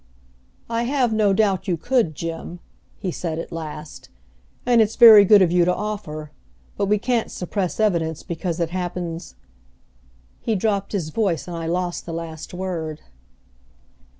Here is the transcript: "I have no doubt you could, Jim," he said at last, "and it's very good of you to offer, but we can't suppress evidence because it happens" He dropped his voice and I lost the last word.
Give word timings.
"I 0.67 0.81
have 0.85 1.13
no 1.13 1.31
doubt 1.31 1.67
you 1.67 1.77
could, 1.77 2.15
Jim," 2.15 2.59
he 2.97 3.11
said 3.11 3.37
at 3.37 3.51
last, 3.51 4.09
"and 4.65 4.81
it's 4.81 4.95
very 4.95 5.23
good 5.23 5.43
of 5.43 5.51
you 5.51 5.63
to 5.63 5.75
offer, 5.75 6.31
but 6.75 6.87
we 6.87 6.97
can't 6.97 7.29
suppress 7.29 7.79
evidence 7.79 8.23
because 8.23 8.59
it 8.59 8.71
happens" 8.71 9.35
He 10.41 10.55
dropped 10.55 10.93
his 10.93 11.09
voice 11.09 11.47
and 11.47 11.55
I 11.55 11.67
lost 11.67 12.07
the 12.07 12.13
last 12.13 12.51
word. 12.51 13.01